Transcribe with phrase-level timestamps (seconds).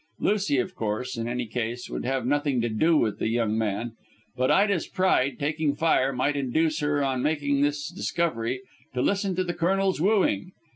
[0.19, 3.91] Lucy, of course, in any case would have nothing to do with the young man;
[4.35, 8.61] but Ida's pride, taking fire, might induce her, on making this discovery,
[8.95, 10.53] to listen to the Colonel's wooing.